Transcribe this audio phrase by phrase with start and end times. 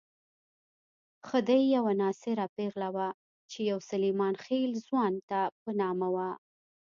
[1.27, 3.07] خدۍ یوه ناصره پېغله وه
[3.51, 6.29] چې يو سلیمان خېل ځوان ته په نامه وه.